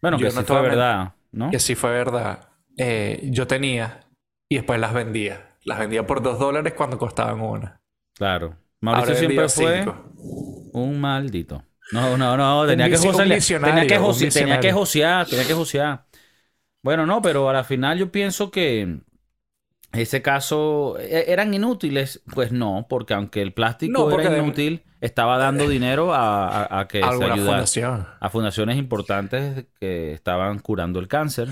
[0.00, 1.50] Bueno, Yo que no sí fue verdad, ¿no?
[1.50, 2.48] Que sí fue verdad.
[2.76, 4.00] Eh, yo tenía
[4.48, 5.56] y después las vendía.
[5.64, 7.80] Las vendía por dos dólares cuando costaban una.
[8.14, 8.56] Claro.
[8.80, 10.12] Mauricio siempre fue cinco.
[10.72, 11.64] un maldito.
[11.92, 13.28] No, no, no, tenía que josear.
[13.60, 16.06] Tenía que josear, tenía que josear, tenía que josear.
[16.82, 19.00] Bueno, no, pero a la final yo pienso que
[19.92, 22.22] ese caso e- eran inútiles.
[22.34, 26.48] Pues no, porque aunque el plástico No, porque era de- inútil, estaba dando dinero a,
[26.64, 28.06] a- a que se Alguna ayudara fundación.
[28.20, 31.48] a fundaciones importantes que estaban curando el cáncer.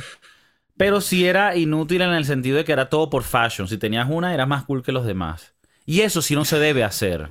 [0.77, 3.69] Pero sí era inútil en el sentido de que era todo por fashion.
[3.69, 5.55] Si tenías una, era más cool que los demás.
[5.85, 7.31] Y eso sí no se debe hacer.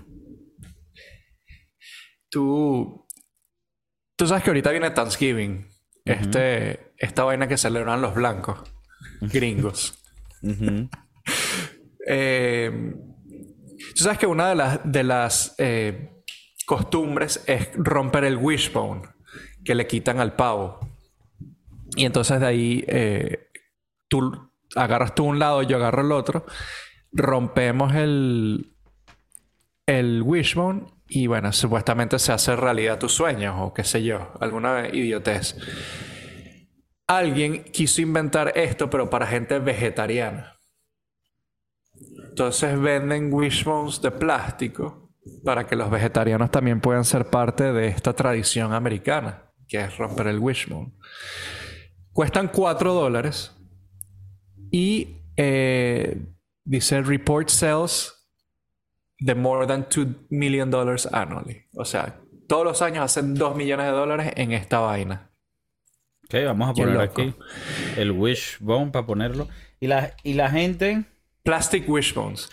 [2.30, 3.08] Tú,
[4.15, 5.67] tú sabes que ahorita viene Thanksgiving.
[6.06, 8.60] este, esta vaina que celebran los blancos.
[9.22, 9.99] Gringos.
[12.12, 12.71] Eh,
[13.95, 16.10] tú sabes que una de las, de las eh,
[16.65, 19.04] costumbres es romper el wishbone
[19.63, 20.80] que le quitan al pavo.
[21.95, 23.49] Y entonces de ahí eh,
[24.08, 26.45] tú agarras tú un lado, yo agarro el otro,
[27.12, 28.75] rompemos el,
[29.86, 34.88] el wishbone y bueno, supuestamente se hace realidad tus sueños o qué sé yo, alguna
[34.89, 35.56] idiotez.
[37.10, 40.60] Alguien quiso inventar esto, pero para gente vegetariana.
[42.30, 45.10] Entonces venden wishbones de plástico
[45.43, 50.28] para que los vegetarianos también puedan ser parte de esta tradición americana, que es romper
[50.28, 50.93] el wishbone.
[52.13, 53.58] Cuestan 4 dólares
[54.69, 56.15] y eh,
[56.63, 58.13] dice report sales
[59.17, 61.63] de more than 2 million dollars annually.
[61.74, 65.29] O sea, todos los años hacen 2 millones de dólares en esta vaina.
[66.32, 67.22] Ok, vamos a Qué poner loco.
[67.22, 67.34] aquí
[67.98, 69.48] el wishbone para ponerlo.
[69.80, 71.06] Y la, y la gente,
[71.44, 72.50] Plastic wishbones.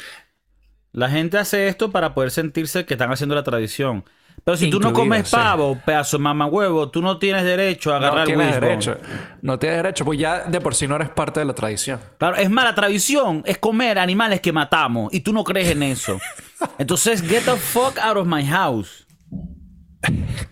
[0.92, 4.04] la gente hace esto para poder sentirse que están haciendo la tradición.
[4.44, 5.34] Pero si tú no comes sí.
[5.36, 8.66] pavo, pedazo de mamahuevo, tú no tienes derecho a agarrar No el tienes wishbone.
[8.68, 8.98] derecho.
[9.42, 12.00] No tienes derecho, pues ya de por sí no eres parte de la tradición.
[12.18, 15.82] Claro, es más, la tradición es comer animales que matamos y tú no crees en
[15.82, 16.18] eso.
[16.78, 19.06] Entonces, get the fuck out of my house.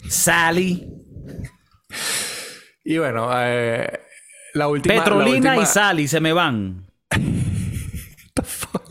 [0.09, 0.89] Sally,
[2.85, 4.01] Y bueno, eh,
[4.55, 4.95] la última.
[4.97, 6.87] Petrolina la última- y Sally se me van.
[7.11, 8.83] the fuck?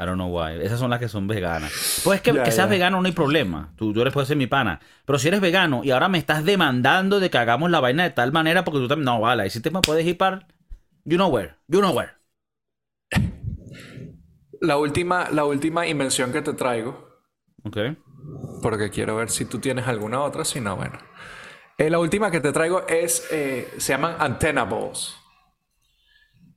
[0.00, 0.52] I don't know why.
[0.64, 2.00] Esas son las que son veganas.
[2.04, 3.72] Pues es que, Ya, que seas vegano no hay problema.
[3.76, 4.78] Tú, tú eres puedes ser mi pana.
[5.04, 8.10] Pero si eres vegano y ahora me estás demandando de que hagamos la vaina de
[8.10, 9.06] tal manera porque tú también...
[9.06, 9.42] No, vale.
[9.42, 10.46] Ahí sí te me puedes ir para...
[11.04, 11.54] You know where.
[11.66, 12.12] You know where.
[14.60, 17.08] La última, la última invención que te traigo,
[17.64, 17.78] Ok.
[18.62, 20.98] porque quiero ver si tú tienes alguna otra, si no, bueno.
[21.78, 25.16] Eh, la última que te traigo es, eh, se llaman antenna balls.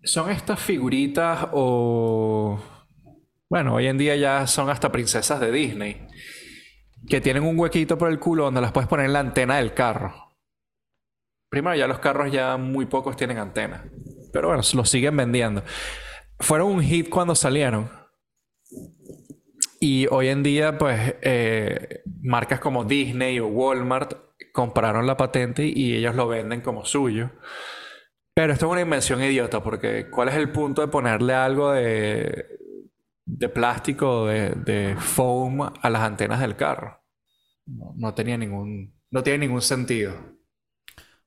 [0.04, 2.60] Son estas figuritas o,
[3.48, 6.08] bueno, hoy en día ya son hasta princesas de Disney,
[7.08, 9.76] que tienen un huequito por el culo donde las puedes poner en la antena del
[9.76, 10.34] carro.
[11.50, 13.86] Primero, ya los carros ya muy pocos tienen antena,
[14.34, 15.64] pero bueno, los siguen vendiendo.
[16.40, 17.92] Fueron un hit cuando salieron.
[19.80, 25.96] Y hoy en día, pues, eh, marcas como Disney o Walmart compraron la patente y
[25.96, 27.32] ellos lo venden como suyo.
[28.34, 32.48] Pero esto es una invención idiota, porque ¿cuál es el punto de ponerle algo de,
[33.26, 37.04] de plástico, de, de foam a las antenas del carro?
[37.68, 40.14] No, no tenía ningún, no tiene ningún sentido.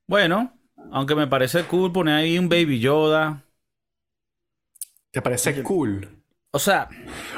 [0.07, 0.53] Bueno,
[0.91, 3.43] aunque me parece cool poner ahí un Baby Yoda.
[5.11, 6.23] ¿Te parece cool?
[6.51, 6.89] O sea,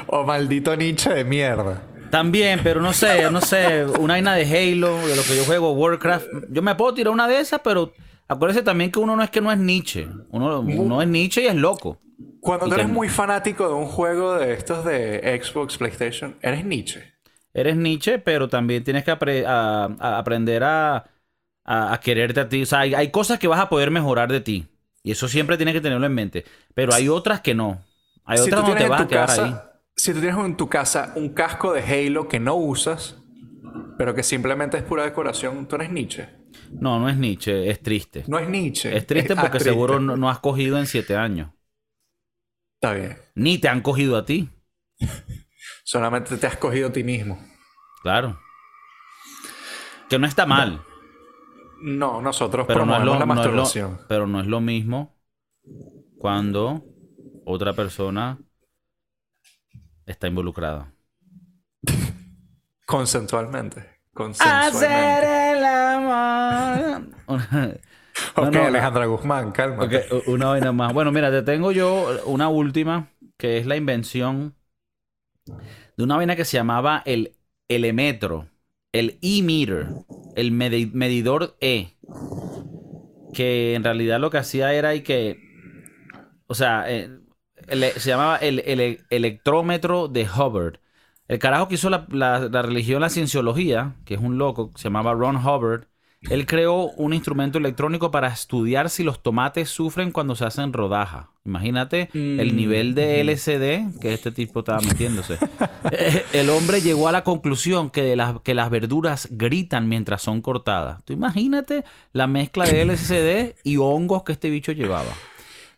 [0.08, 1.82] Oh, maldito nicho de mierda.
[2.10, 5.72] También, pero no sé, no sé, una vaina de Halo, de lo que yo juego,
[5.72, 6.26] Warcraft.
[6.50, 7.92] Yo me puedo tirar una de esas, pero
[8.28, 10.06] acuérdese también que uno no es que no es Nietzsche.
[10.30, 11.98] Uno, uno es Nietzsche y es loco.
[12.40, 17.14] Cuando tú eres muy fanático de un juego de estos de Xbox, PlayStation, eres Nietzsche.
[17.54, 21.04] Eres Nietzsche, pero también tienes que apre- a- a aprender a,
[22.02, 22.62] quererte a ti.
[22.62, 24.66] O sea, hay, hay cosas que vas a poder mejorar de ti.
[25.02, 26.44] Y eso siempre tienes que tenerlo en mente.
[26.74, 27.80] Pero hay otras que no.
[28.24, 29.54] Hay Si otras donde te vas a quedar ahí.
[29.98, 33.20] Si tú tienes en tu casa un casco de Halo que no usas,
[33.98, 36.28] pero que simplemente es pura decoración, tú eres Nietzsche.
[36.70, 38.24] No, no es Nietzsche, es triste.
[38.28, 38.96] No es Nietzsche.
[38.96, 41.50] Es triste ah, porque seguro no, no has cogido en siete años.
[42.80, 43.18] Está bien.
[43.34, 44.48] Ni te han cogido a ti.
[45.84, 47.38] Solamente te has cogido a ti mismo.
[48.02, 48.38] Claro.
[50.08, 50.82] Que no está mal.
[51.82, 54.00] No, nosotros Pero no, promovemos lo, la no es lo- masturbación.
[54.08, 55.16] pero no es lo mismo
[56.18, 56.84] cuando
[57.44, 58.38] otra persona
[60.08, 60.92] está involucrada.
[62.86, 63.86] Consensualmente.
[64.14, 65.52] Consensualmente.
[65.52, 67.08] el amor.
[67.26, 67.76] Una-
[68.34, 69.84] Ok, no, no, Alejandra Guzmán, calma.
[69.84, 69.92] ok,
[70.26, 70.92] u- una vaina más.
[70.92, 74.56] Bueno, mira, te tengo yo una última, que es la invención
[75.96, 77.36] de una vaina que se llamaba el
[77.68, 78.48] elemetro,
[78.92, 79.86] el e-meter,
[80.34, 81.90] el medi- medidor E,
[83.32, 85.38] que en realidad lo que hacía era y que,
[86.48, 87.20] o sea, eh,
[87.68, 90.76] ele- se llamaba el, ele- electrómetro de Hubbard.
[91.28, 94.84] El carajo que hizo la, la- la religión, la cienciología, que es un loco, se
[94.84, 95.84] llamaba Ron Hubbard,
[96.30, 101.30] él creó un instrumento electrónico para estudiar si los tomates sufren cuando se hacen rodaja.
[101.44, 102.56] Imagínate el Mm.
[102.56, 105.38] nivel de LCD que este tipo estaba metiéndose.
[106.32, 110.42] El hombre llegó a la conclusión que, de las, que las verduras gritan mientras son
[110.42, 111.02] cortadas.
[111.04, 115.10] Tú imagínate la mezcla de LCD y hongos que este bicho llevaba.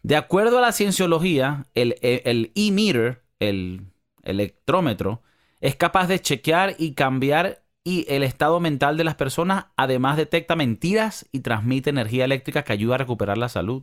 [0.02, 3.86] De acuerdo a la cienciología, el el e-meter, el
[4.22, 5.22] electrómetro,
[5.60, 9.66] es capaz de chequear y cambiar y el estado mental de las personas.
[9.76, 13.82] Además, detecta mentiras y transmite energía eléctrica que ayuda a recuperar la salud.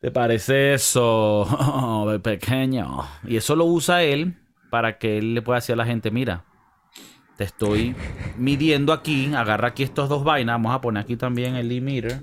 [0.00, 1.46] ¿Te parece eso,
[2.22, 3.04] pequeño?
[3.24, 4.36] Y eso lo usa él
[4.70, 6.44] para que él le pueda decir a la gente, mira,
[7.36, 7.94] te estoy
[8.36, 12.22] midiendo aquí, agarra aquí estos dos vainas, vamos a poner aquí también el e-meter.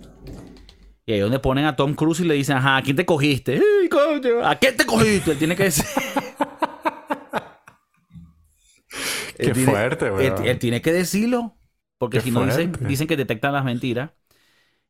[1.10, 3.56] Y ahí donde ponen a Tom Cruise y le dicen, ajá, ¿a quién te cogiste?
[3.56, 5.32] "Ey, coño, ¿A quién te cogiste?
[5.32, 5.84] Él tiene que decir...
[9.38, 10.46] Qué tiene- fuerte, él, weón.
[10.46, 11.56] él tiene que decirlo.
[11.98, 14.12] Porque Qué si no dicen, dicen que detectan las mentiras.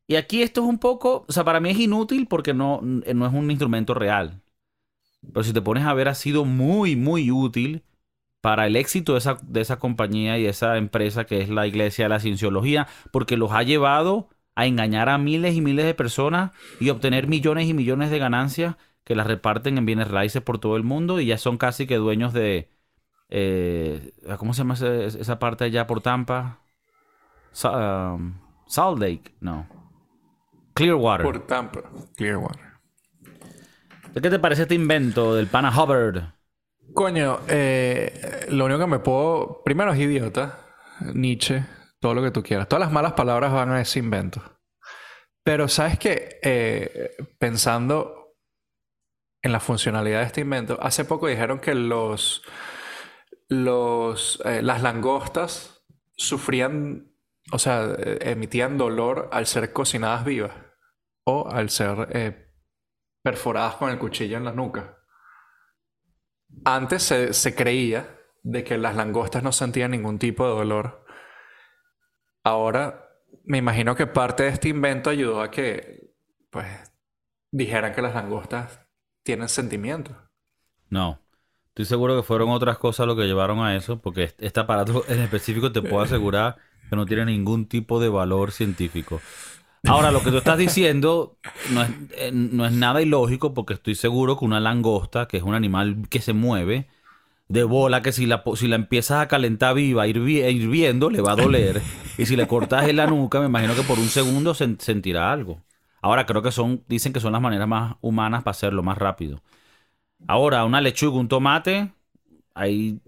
[0.06, 3.26] Y aquí esto es un poco, o sea, para mí es inútil porque no, no
[3.26, 4.42] es un instrumento real.
[5.32, 7.82] Pero si te pones a ver, ha sido muy, muy útil
[8.42, 12.04] para el éxito de esa, de esa compañía y esa empresa que es la Iglesia
[12.06, 14.28] de la Cienciología, porque los ha llevado
[14.60, 18.76] a engañar a miles y miles de personas y obtener millones y millones de ganancias
[19.04, 21.96] que las reparten en bienes raíces por todo el mundo y ya son casi que
[21.96, 22.68] dueños de...
[23.28, 26.60] eh, ¿Cómo se llama esa parte allá por Tampa?
[27.52, 28.34] Sa- um,
[28.66, 29.66] Salt Lake, no.
[30.74, 31.24] Clearwater.
[31.24, 31.80] Por Tampa.
[32.16, 32.70] Clearwater.
[34.14, 36.34] ¿Qué te parece este invento del pana Hubbard?
[36.94, 39.62] Coño, eh, lo único que me puedo...
[39.64, 40.58] Primero es idiota.
[41.14, 41.64] Nietzsche.
[42.00, 42.68] Todo lo que tú quieras.
[42.68, 44.42] Todas las malas palabras van a ese invento.
[45.44, 46.38] Pero sabes que
[47.38, 48.20] pensando
[49.42, 52.42] en la funcionalidad de este invento, hace poco dijeron que los,
[53.48, 55.84] los eh, las langostas
[56.16, 57.12] sufrían,
[57.52, 60.52] o sea, eh, emitían dolor al ser cocinadas vivas
[61.24, 62.52] o al ser eh,
[63.22, 64.98] perforadas con el cuchillo en la nuca.
[66.64, 71.06] Antes se, se creía de que las langostas no sentían ningún tipo de dolor.
[72.44, 73.10] Ahora,
[73.44, 76.12] me imagino que parte de este invento ayudó a que,
[76.50, 76.66] pues,
[77.50, 78.80] dijeran que las langostas
[79.22, 80.16] tienen sentimientos.
[80.88, 81.20] No.
[81.68, 85.20] Estoy seguro que fueron otras cosas lo que llevaron a eso, porque este aparato en
[85.20, 86.56] específico te puedo asegurar
[86.88, 89.20] que no tiene ningún tipo de valor científico.
[89.84, 91.38] Ahora, lo que tú estás diciendo
[91.70, 95.42] no es, eh, no es nada ilógico, porque estoy seguro que una langosta, que es
[95.42, 96.88] un animal que se mueve,
[97.50, 101.32] de bola, que si la, si la empiezas a calentar viva, hirvi- hirviendo, le va
[101.32, 101.82] a doler.
[102.18, 105.32] Y si le cortas en la nuca, me imagino que por un segundo sen- sentirá
[105.32, 105.62] algo.
[106.02, 109.40] Ahora, creo que son, dicen que son las maneras más humanas para hacerlo más rápido.
[110.28, 111.92] Ahora, una lechuga, un tomate,
[112.54, 113.00] ahí...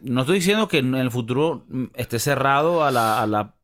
[0.00, 3.54] No estoy diciendo que en el futuro mm, esté cerrado a la, a la-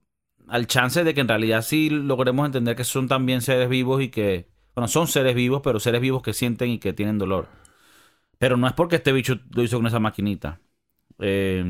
[0.48, 4.08] al chance de que en realidad sí logremos entender que son también seres vivos y
[4.10, 4.48] que...
[4.74, 7.48] Bueno, son seres vivos, pero seres vivos que sienten y que tienen dolor.
[8.40, 10.60] Pero no es porque este bicho lo hizo con esa maquinita.
[11.18, 11.62] Eh,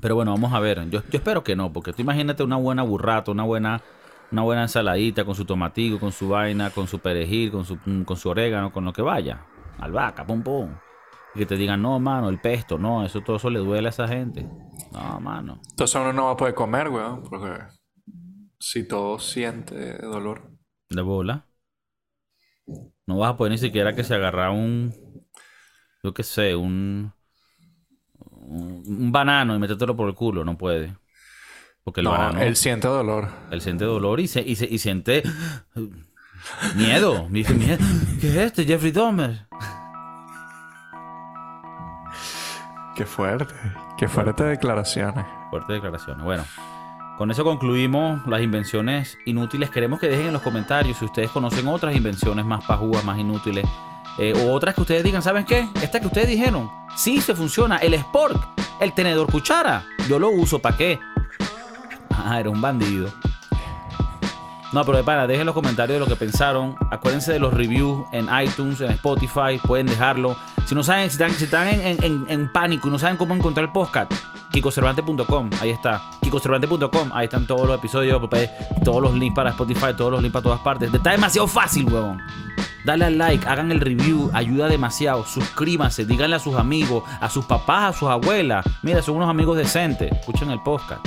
[0.00, 0.88] pero bueno, vamos a ver.
[0.88, 3.82] Yo, yo espero que no, porque tú imagínate una buena burrata, una buena,
[4.32, 8.16] una buena ensaladita con su tomatico, con su vaina, con su perejil, con su, con
[8.16, 9.44] su orégano, con lo que vaya.
[9.78, 10.70] Albahaca, pum pum.
[11.34, 13.90] Y que te digan, no, mano, el pesto, no, eso todo eso le duele a
[13.90, 14.48] esa gente.
[14.92, 15.60] No, mano.
[15.70, 17.64] Entonces uno no va a poder comer, weón, porque
[18.58, 20.50] si todo siente dolor.
[20.88, 21.46] De bola.
[23.06, 24.92] No vas a poder ni siquiera que se agarra un.
[26.04, 27.12] Yo qué sé, un.
[28.30, 30.44] Un un banano y métetelo por el culo.
[30.44, 30.94] No puede.
[31.82, 32.40] Porque el no, banano.
[32.40, 33.28] él siente dolor.
[33.50, 35.22] Él siente dolor y, se, y, se- y siente
[36.76, 37.26] Miedo.
[37.32, 38.64] ¿Qué es este?
[38.64, 39.46] Jeffrey Dahmer.
[42.96, 43.54] Qué fuerte.
[43.98, 45.24] Qué fuerte declaraciones.
[45.50, 46.22] Fuertes declaraciones.
[46.24, 46.44] Bueno,
[47.18, 49.70] con eso concluimos las invenciones inútiles.
[49.70, 53.64] Queremos que dejen en los comentarios si ustedes conocen otras invenciones más pajúas, más inútiles.
[54.18, 55.68] Eh, o otras que ustedes digan, ¿saben qué?
[55.82, 56.70] Esta que ustedes dijeron.
[56.96, 57.76] Sí, se funciona.
[57.78, 58.48] El Spork,
[58.80, 59.84] el tenedor cuchara.
[60.08, 61.00] Yo lo uso, ¿para qué?
[62.10, 63.08] Ah, era un bandido.
[64.72, 66.74] No, pero de dejen los comentarios de lo que pensaron.
[66.90, 70.36] Acuérdense de los reviews en iTunes, en Spotify, pueden dejarlo.
[70.66, 73.72] Si no saben, si están, están en- en pánico y no saben cómo encontrar el
[73.72, 74.12] podcast,
[74.50, 76.02] kikocervante.com, ahí está.
[76.22, 78.50] kikocervante.com, ahí están todos los episodios, pues,
[78.84, 80.92] todos los links para Spotify, todos los links para todas partes.
[80.92, 82.20] Está demasiado fácil, huevón.
[82.84, 85.24] Dale al like, hagan el review, ayuda demasiado.
[85.24, 88.64] Suscríbanse, díganle a sus amigos, a sus papás, a sus abuelas.
[88.82, 90.12] Mira, son unos amigos decentes.
[90.12, 91.04] Escuchen el podcast.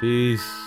[0.00, 0.63] Peace.